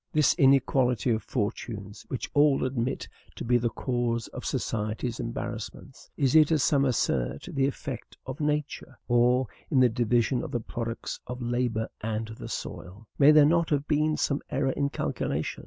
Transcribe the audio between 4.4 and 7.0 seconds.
society's embarrassments, is it, as some